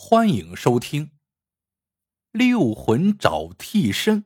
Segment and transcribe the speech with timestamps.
[0.00, 1.06] 欢迎收听
[2.30, 4.22] 《六魂找替身》。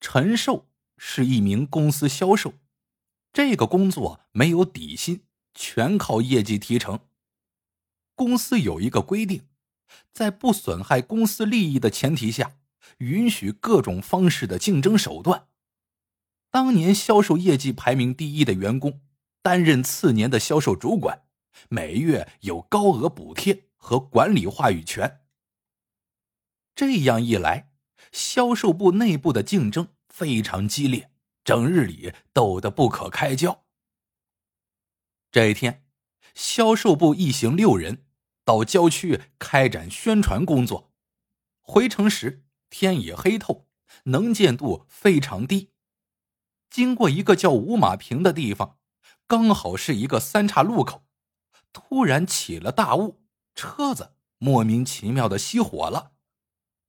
[0.00, 2.54] 陈寿是一名公司销售，
[3.30, 5.20] 这个工作没有底薪，
[5.52, 7.00] 全靠业绩提成。
[8.14, 9.46] 公司有一个规定，
[10.14, 12.56] 在不损害公司利益的前提下，
[12.96, 15.46] 允许各种方式的竞争手段。
[16.50, 19.02] 当年销售业绩排名第一的员工，
[19.42, 21.27] 担任次年的销售主管。
[21.68, 25.20] 每月有高额补贴和管理话语权。
[26.74, 27.72] 这样一来，
[28.12, 31.10] 销售部内部的竞争非常激烈，
[31.42, 33.64] 整日里斗得不可开交。
[35.32, 35.84] 这一天，
[36.34, 38.06] 销售部一行六人
[38.44, 40.92] 到郊区开展宣传工作。
[41.60, 43.66] 回城时，天已黑透，
[44.04, 45.72] 能见度非常低。
[46.70, 48.78] 经过一个叫五马坪的地方，
[49.26, 51.07] 刚好是一个三岔路口。
[51.78, 53.22] 突然起了大雾，
[53.54, 56.12] 车子莫名其妙的熄火了。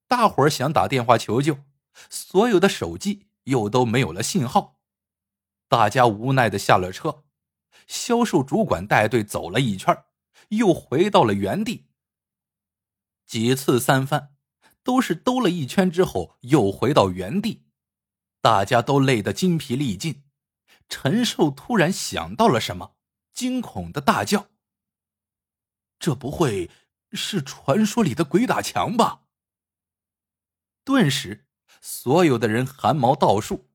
[0.08, 1.60] 大伙儿想打电话求救，
[2.10, 4.80] 所有的手机又都没有了信号。
[5.68, 7.24] 大家无奈的下了车，
[7.86, 10.06] 销售主管带队走了一圈，
[10.50, 11.86] 又回到了原地。
[13.28, 14.34] 几次三番，
[14.84, 17.68] 都是兜了一圈之后又回到原地，
[18.42, 20.24] 大家都累得筋疲力尽。
[20.90, 22.96] 陈寿突然想到了什么，
[23.32, 24.48] 惊恐的大叫。
[26.00, 26.72] 这不会
[27.12, 29.24] 是传说里的鬼打墙吧？
[30.86, 31.46] 顿时，
[31.82, 33.70] 所有的人汗毛倒竖，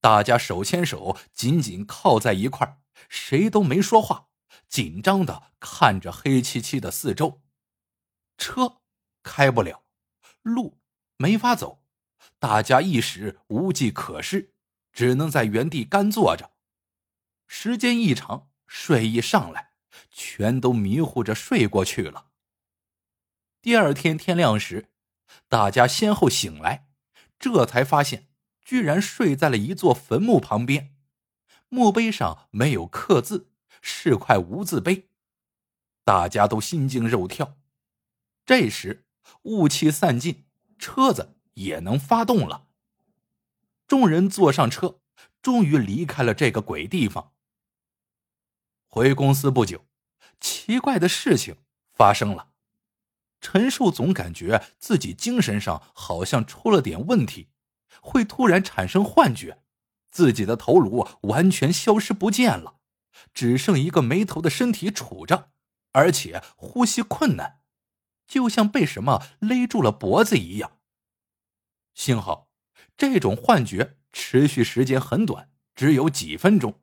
[0.00, 4.28] 大家手牵手，紧紧靠在一块谁都没说话，
[4.68, 7.42] 紧张的看着黑漆漆的四周。
[8.36, 8.82] 车
[9.22, 9.84] 开不了，
[10.42, 10.78] 路
[11.16, 11.82] 没法走，
[12.38, 14.54] 大家一时无计可施，
[14.92, 16.52] 只能在原地干坐着。
[17.46, 19.71] 时间一长，睡意上来。
[20.10, 22.26] 全都迷糊着睡过去了。
[23.60, 24.88] 第二天天亮时，
[25.48, 26.88] 大家先后醒来，
[27.38, 28.28] 这才发现
[28.60, 30.94] 居然睡在了一座坟墓旁边，
[31.68, 33.50] 墓碑上没有刻字，
[33.80, 35.08] 是块无字碑。
[36.04, 37.56] 大家都心惊肉跳。
[38.44, 39.04] 这时
[39.42, 40.44] 雾气散尽，
[40.78, 42.66] 车子也能发动了。
[43.86, 45.00] 众人坐上车，
[45.40, 47.31] 终于离开了这个鬼地方。
[48.94, 49.86] 回公司不久。
[50.38, 51.56] 奇怪的事情
[51.94, 52.48] 发生了，
[53.40, 57.48] 陈寿总感觉自己精神上好像出了点问题，
[58.02, 59.62] 会突然产生幻觉，
[60.10, 62.80] 自己的头颅完全消失不见了，
[63.32, 65.52] 只剩一个没头的身体杵着，
[65.92, 67.60] 而且呼吸困难，
[68.26, 70.80] 就像被什么勒住了脖子一样。
[71.94, 72.50] 幸好，
[72.98, 76.81] 这种幻觉持续时间很短，只有几分钟。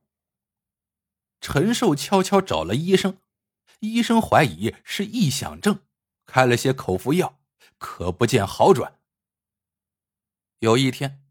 [1.41, 3.17] 陈寿悄悄找了医生。
[3.79, 5.79] 医生怀疑是臆想症，
[6.25, 7.39] 开了些口服药，
[7.77, 9.00] 可不见好转。
[10.59, 11.23] 有一天，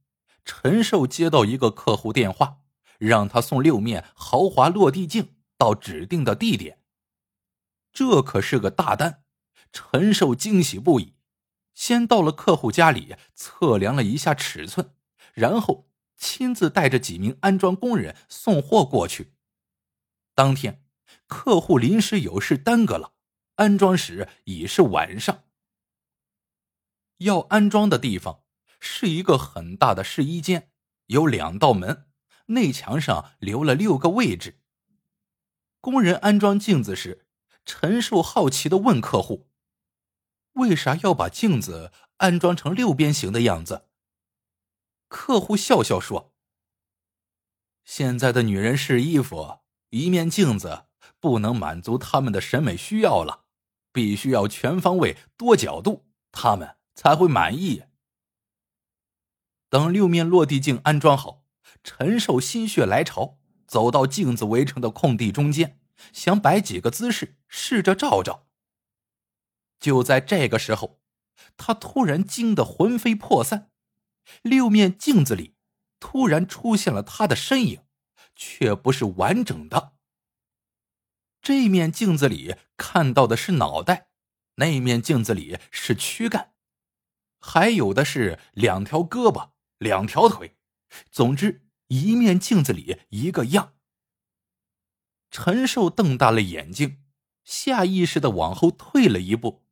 [0.46, 2.62] 陈寿接到一个客户电话，
[2.98, 6.80] 让他送六面豪华落地镜到指定的地点。
[7.92, 9.24] 这可是个大单，
[9.70, 11.14] 陈寿惊喜不已。
[11.74, 14.94] 先到了客户家里测量了一下尺寸，
[15.34, 19.34] 然后亲自带着几名安装工人送货过去。
[20.38, 20.84] 当天。
[21.26, 23.12] 客户临时有事耽搁了，
[23.56, 25.42] 安装时已是晚上。
[27.16, 28.44] 要安装的地方
[28.78, 30.70] 是一个很大的试衣间，
[31.06, 32.06] 有两道门，
[32.46, 34.62] 内墙上留了六个位置。
[35.80, 37.26] 工人安装镜子时，
[37.64, 39.50] 陈寿好奇的问客户
[40.54, 43.88] ：“为啥要把镜子安装成六边形的样子？”
[45.08, 46.32] 客户笑笑说
[47.84, 49.58] ：“现在的女人试衣服，
[49.90, 50.84] 一面镜子。”
[51.20, 53.46] 不能满足他们的审美需要了，
[53.92, 57.82] 必须要全方位、多角度，他们才会满意。
[59.68, 61.42] 等六面落地镜安装好，
[61.82, 65.80] 陈寿心血来潮，走到镜子围成的空地中间，
[66.12, 68.46] 想摆几个姿势试着照照。
[69.80, 71.00] 就在这个时候，
[71.56, 73.72] 他突然惊得魂飞魄散，
[74.42, 75.56] 六面镜子里
[75.98, 77.82] 突然出现了他的身影，
[78.38, 79.92] 却不是完整的。
[81.42, 84.08] 这面镜子里看到的是脑袋，
[84.54, 86.54] 那面镜子里是躯干，
[87.38, 90.56] 还有的是两条胳膊、两条腿。
[91.10, 93.74] 总之，一面镜子里一个样。
[95.30, 97.02] 陈寿瞪大了眼睛，
[97.44, 99.66] 下意识的往后退了一步。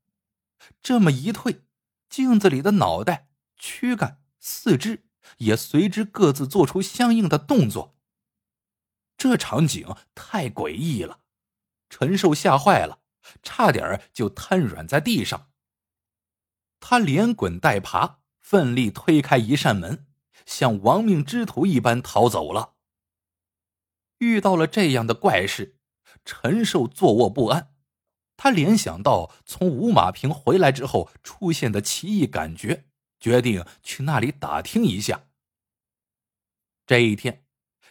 [0.83, 1.63] 这么一退，
[2.09, 5.07] 镜子里的脑袋、躯干、四肢
[5.39, 7.96] 也随之各自做出相应的动作。
[9.17, 11.21] 这场景太诡异了。
[11.89, 13.01] 陈寿吓坏了，
[13.43, 15.51] 差点就瘫软在地上。
[16.81, 20.07] 他连滚带爬，奋力推开一扇门，
[20.45, 22.75] 像亡命之徒一般逃走了。
[24.19, 25.79] 遇到了这样的怪事，
[26.25, 27.75] 陈寿坐卧不安。
[28.37, 32.85] 他联想到从五马坪回来之后出现的奇异感觉，
[33.19, 35.29] 决定去那里打听一下。
[36.87, 37.46] 这一天，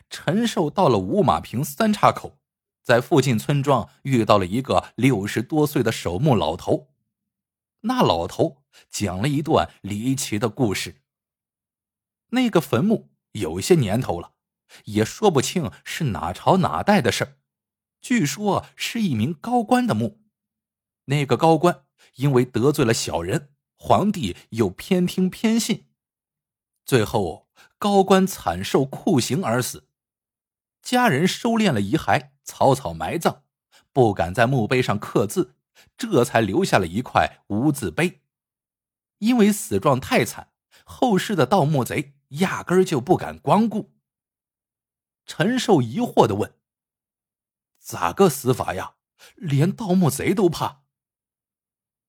[0.10, 2.38] 陈寿到了五马坪三岔口，
[2.82, 6.90] 在附近村庄遇到了一个六十多岁的守墓老头。
[7.82, 11.02] 那老头讲了一段离奇的故事。
[12.30, 14.34] 那个坟墓有些年头了，
[14.86, 17.38] 也说不清是哪朝哪代的事
[18.02, 20.22] 据说是一名高官的墓。
[21.06, 21.86] 那个高官
[22.16, 25.88] 因为得罪了小人，皇帝又偏听偏信，
[26.86, 27.48] 最后
[27.78, 29.88] 高官惨受酷刑而死。
[30.86, 33.42] 家人收敛了遗骸，草草埋葬，
[33.92, 35.56] 不敢在墓碑上刻字，
[35.98, 38.22] 这才留下了一块无字碑。
[39.18, 40.54] 因为死状太惨，
[40.86, 43.96] 后世的盗墓贼压根就不敢光顾。
[45.26, 46.54] 陈寿疑惑的问
[47.82, 48.98] ：“咋个死法呀？
[49.34, 50.84] 连盗墓贼都怕？”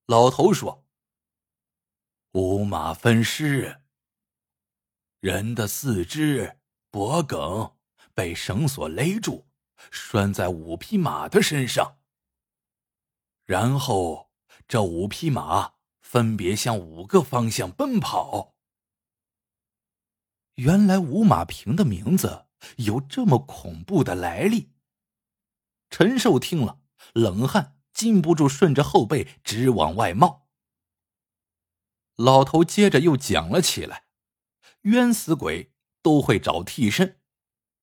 [0.04, 0.84] 老头说
[2.32, 3.80] ：“五马分尸，
[5.20, 6.58] 人的四肢、
[6.90, 7.38] 脖颈
[8.16, 9.46] 被绳索勒住，
[9.92, 11.98] 拴在五匹马的身上。
[13.44, 14.32] 然后
[14.66, 18.56] 这五匹马分别向五个方向奔跑。
[20.54, 22.46] 原来五马坪的名字
[22.78, 24.72] 有这么恐怖的来历。”
[25.90, 26.80] 陈寿听了，
[27.12, 27.74] 冷汗。
[27.92, 30.50] 禁不住顺着后背直往外冒。
[32.16, 34.04] 老头接着又讲了起来：
[34.82, 35.72] 冤死鬼
[36.02, 37.18] 都会找替身，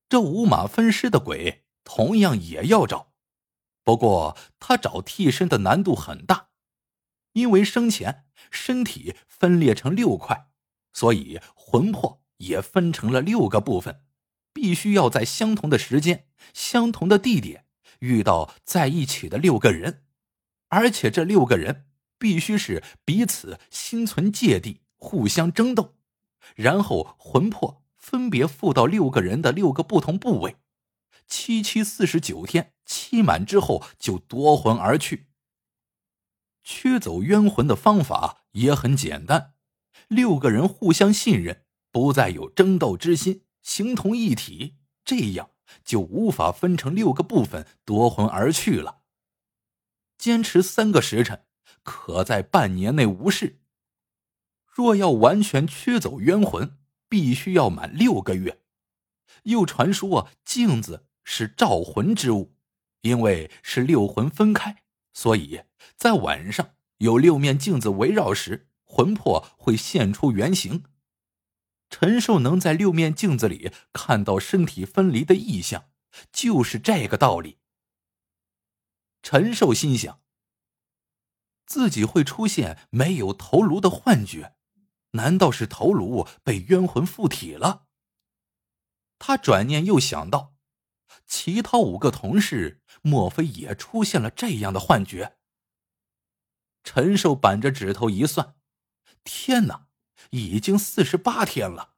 [0.09, 3.13] 这五马分尸的鬼同样也要找。
[3.83, 6.49] 不过他找替身的难度很大，
[7.33, 10.47] 因为生前身体分裂成六块，
[10.93, 14.03] 所以魂魄也分成了六个部分，
[14.53, 17.65] 必须要在相同的时间、相同的地点
[17.99, 20.05] 遇到在一起的六个人。
[20.69, 25.95] 而且这六个人必须是彼此心存芥蒂，互相争斗，
[26.55, 30.57] 然后魂魄分别附到六个人的六个不同部位，
[31.25, 35.29] 七七四十九天期满之后就夺魂而去。
[36.65, 39.53] 驱走冤魂的方法也很简单，
[40.09, 45.51] 六个人互相信任，不再有争斗之心，形同一体，这样
[45.85, 49.03] 就无法分成六个部分夺魂而去了。
[50.17, 51.45] 坚持三个时辰，
[51.83, 53.61] 可在半年内无事。
[54.65, 56.77] 若要完全驱走冤魂，
[57.13, 58.63] 必须要满六个月。
[59.43, 62.55] 又传说镜子是召魂之物，
[63.01, 64.81] 因为是六魂分开，
[65.13, 65.61] 所以
[65.95, 70.85] 在晚上有六面镜子围绕时，魂魄会现出原形。
[71.91, 75.91] 陈寿能在六面镜子里看到身体分离的异象，
[76.31, 77.59] 就是这个道理。
[79.21, 80.19] 陈寿心想：
[81.67, 84.55] 自己会出现没有头颅的幻觉，
[85.13, 87.87] 难道是头颅被冤魂附体了？
[89.17, 90.55] 他转念又想到，
[91.25, 95.37] 其他五个同事莫非也出现了这样的幻觉？
[96.83, 98.55] 陈寿板着指头一算，
[99.23, 99.87] 天哪，
[100.31, 101.93] 已经四十八天了，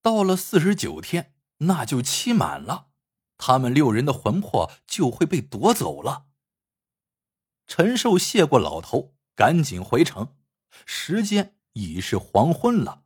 [0.00, 2.88] 到了四十九天，那就期满了。
[3.36, 6.28] 他们六人的魂魄就会被夺走了。
[7.66, 10.36] 陈寿谢过老头，赶紧回城。
[10.86, 13.04] 时间已是黄昏了，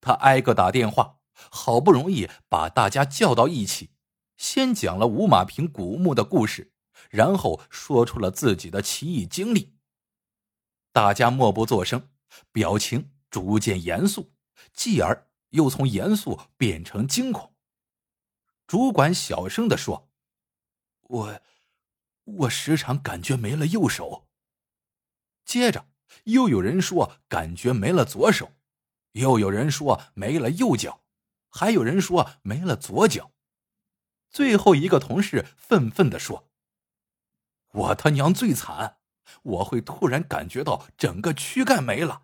[0.00, 3.90] 他挨个打电话，好不容易把大家叫到一起，
[4.36, 6.72] 先讲了五马坪古墓的故事，
[7.10, 9.76] 然后说出了自己的奇异经历。
[10.92, 12.10] 大家默不作声，
[12.50, 14.32] 表情逐渐严肃，
[14.72, 17.54] 继而又从严肃变成惊恐。
[18.66, 20.10] 主管小声的说
[21.02, 21.40] ：“我，
[22.24, 24.28] 我时常感觉没了右手。”
[25.44, 25.86] 接着
[26.24, 28.52] 又有人说感觉没了左手，
[29.12, 31.02] 又有人说没了右脚，
[31.50, 33.32] 还有人说没了左脚。
[34.30, 36.50] 最后一个同事愤愤的说
[37.72, 38.96] ：“我他娘最惨！
[39.42, 42.22] 我会突然感觉到整个躯干没了，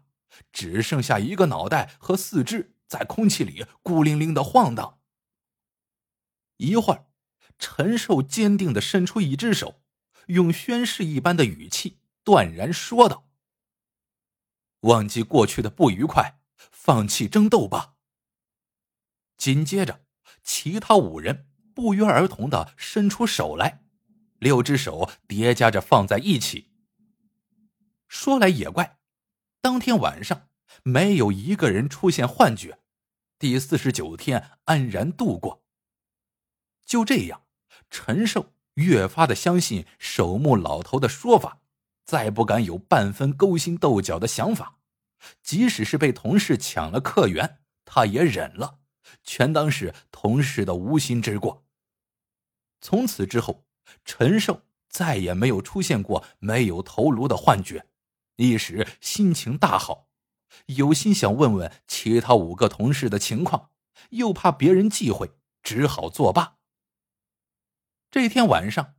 [0.52, 4.98] 只剩下一个脑袋和四肢在空气里孤零零的晃荡。”
[6.58, 7.06] 一会儿，
[7.58, 9.82] 陈寿坚定的伸出一只手，
[10.26, 13.27] 用宣誓一般的语气断然说道
[14.80, 17.94] ：“忘记过去的不愉快，放弃争斗吧。”
[19.36, 20.04] 紧接着，
[20.42, 23.84] 其他五人不约而同的伸出手来，
[24.38, 26.72] 六只手叠加着放在一起。
[28.08, 28.98] 说来也怪，
[29.60, 30.48] 当天晚上
[30.82, 32.80] 没有一个人出现幻觉，
[33.38, 35.64] 第四十九天安然度过。
[36.84, 37.42] 就这样，
[37.90, 41.60] 陈寿越发的相信守墓老头的说法，
[42.08, 44.78] 再不敢有半分勾心斗角的想法。
[45.42, 48.78] 即使是被同事抢了客源，他也忍了，
[49.22, 51.66] 全当是同事的无心之过。
[52.80, 53.66] 从此之后，
[54.06, 57.86] 陈寿再也没有出现过没有头颅的幻觉。
[58.36, 60.08] 一时心情大好，
[60.64, 63.68] 有心想问问其他五个同事的情况，
[64.10, 66.56] 又怕别人忌讳，只好作罢。
[68.10, 68.94] 这天晚上，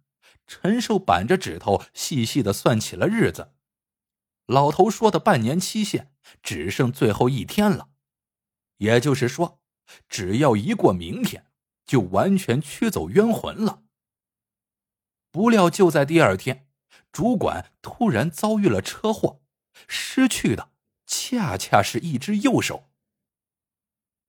[0.50, 3.54] 陈寿板着指头细细的算起了日子。
[4.48, 7.90] 老头说的半年期限只剩最后一天了，
[8.78, 9.62] 也就是说，
[10.10, 11.46] 只要一过明天，
[11.86, 13.84] 就完全驱走冤魂了。
[15.30, 16.66] 不料就在第二天。
[17.12, 19.42] 主管突然遭遇了车祸，
[19.88, 20.72] 失去的
[21.08, 22.92] 恰恰是一只右手。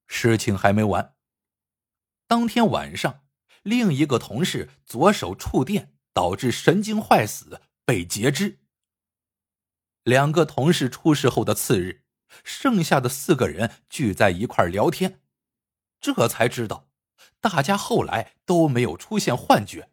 [0.07, 1.15] 事情还没完，
[2.27, 3.27] 当天晚上，
[3.62, 8.59] 另一个同事左手触电导致神经坏死，被截肢。
[10.02, 12.05] 两个同事出事后的次日，
[12.45, 15.21] 剩下的四个人聚在一块聊天，
[16.00, 16.88] 这才知道，
[17.40, 19.90] 大家后来都没有出现幻觉，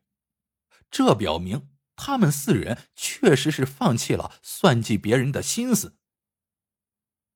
[0.90, 1.70] 这表明。
[2.00, 5.98] 他们四人确实是放弃了算计别人的心思。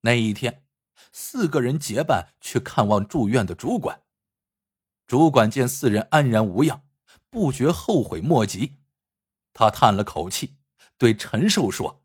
[0.02, 0.68] 那一天，
[1.12, 4.04] 四个人结伴去看望住院的主管。
[5.08, 6.88] 主管见四人安然无恙，
[7.32, 8.78] 不觉后悔莫及。
[9.54, 10.58] 他叹了口气，
[10.98, 12.04] 对陈寿说：“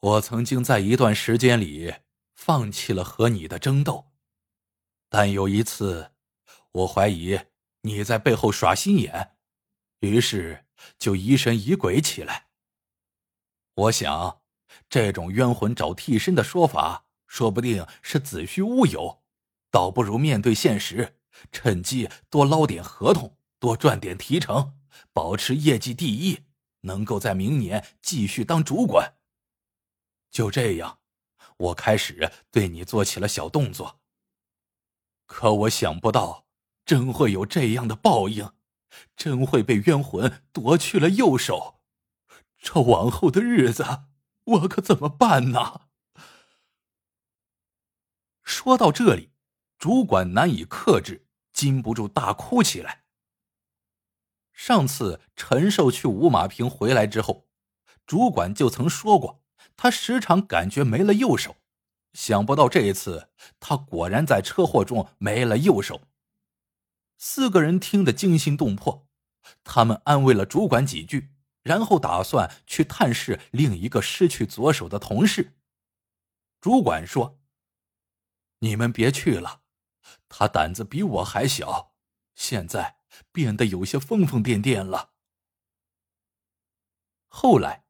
[0.00, 1.96] 我曾经在一段时间里
[2.34, 4.12] 放弃了和你的争斗，
[5.08, 6.12] 但有一次，
[6.72, 7.38] 我怀疑
[7.82, 9.36] 你在背后耍心眼。”
[10.00, 10.64] 于是
[10.96, 12.50] 就疑神疑鬼起来。
[13.74, 14.42] 我想，
[14.88, 19.24] 这种冤魂找替身的说法，说不定是子虚乌有，
[19.72, 21.17] 倒不如面对现实，
[21.52, 24.74] 趁机多捞点合同，多赚点提成，
[25.12, 26.44] 保持业绩第一，
[26.82, 29.14] 能够在明年继续当主管。
[30.30, 31.00] 就这样，
[31.56, 34.00] 我开始对你做起了小动作。
[35.26, 36.46] 可我想不到，
[36.84, 38.52] 真会有这样的报应。
[39.14, 41.82] 真会被冤魂夺去了右手，
[42.56, 43.84] 这往后的日子
[44.44, 45.82] 我可怎么办呢？
[48.42, 49.30] 说到这里，
[49.78, 51.27] 主管难以克制，
[51.58, 53.02] 禁不住大哭起来。
[54.52, 57.48] 上次陈寿去五马坪回来之后，
[58.06, 59.42] 主管就曾说过，
[59.76, 61.56] 他时常感觉没了右手，
[62.12, 66.02] 想不到这一次他果然在车祸中没了右手。
[67.16, 69.08] 四个人听得惊心动魄，
[69.64, 71.32] 他们安慰了主管几句，
[71.64, 75.56] 然后打算去探视另一个失去左手的同事。
[76.60, 77.40] 主管说
[78.60, 79.62] ：“你们别去了，
[80.28, 81.92] 他胆子比我还小，
[82.34, 82.98] 现在
[83.32, 85.12] 变得有些疯疯癫癫了。”
[87.28, 87.84] 后来，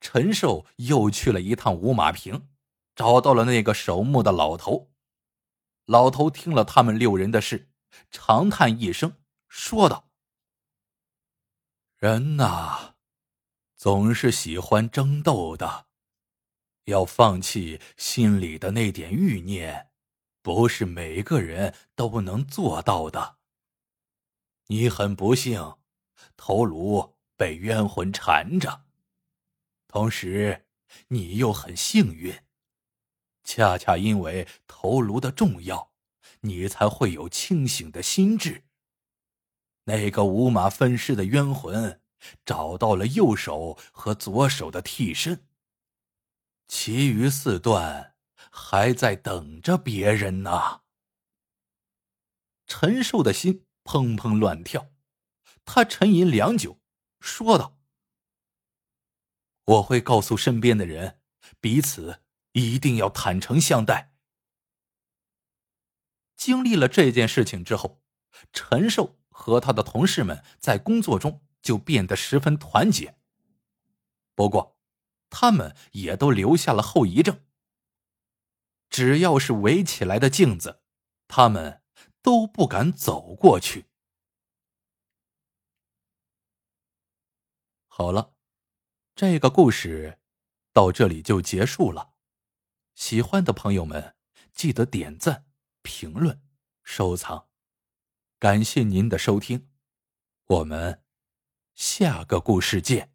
[0.00, 2.48] 陈寿又去了一趟五马坪，
[2.94, 4.92] 找到了那个守墓的老头。
[5.86, 7.70] 老头听了他们六人的事。
[8.10, 10.08] 长叹一声，说道
[11.98, 12.94] ：“人呐，
[13.76, 15.88] 总是喜欢争斗的。
[16.84, 19.91] 要放弃心里的那点欲念，
[20.42, 23.38] 不是每个人都能做到的。
[24.66, 25.76] 你很不幸，
[26.36, 28.84] 头颅被冤魂缠着；
[29.88, 30.66] 同时，
[31.08, 32.42] 你又很幸运，
[33.42, 35.90] 恰恰因为头颅的重要。”
[36.44, 38.64] 你才会有清醒的心智。
[39.84, 42.00] 那个五马分尸的冤魂
[42.44, 45.46] 找到了右手和左手的替身，
[46.66, 48.11] 其余四段
[48.54, 50.82] 还在等着别人呢。
[52.66, 54.92] 陈寿的心砰砰乱跳，
[55.64, 56.78] 他沉吟良久，
[57.18, 57.78] 说道
[59.64, 61.20] ：“我会告诉身边的人，
[61.60, 64.14] 彼此一定要坦诚相待。”
[66.36, 68.02] 经历了这件事情之后，
[68.52, 73.16] 陈寿和他的同事们在工作中就变得十分团结。
[74.34, 74.78] 不过，
[75.30, 77.44] 他们也都留下了后遗症。
[78.92, 80.82] 只要是围起来的镜子，
[81.26, 81.82] 他们
[82.20, 83.86] 都不敢走过去。
[87.88, 88.34] 好了，
[89.14, 90.20] 这个故事
[90.74, 92.12] 到这里就结束了。
[92.94, 94.14] 喜欢的朋友们，
[94.52, 95.46] 记得点赞。
[95.84, 96.40] 评论、
[96.84, 97.48] 收藏，
[98.38, 99.68] 感谢您的收听，
[100.44, 101.02] 我们
[101.74, 103.11] 下个故事见。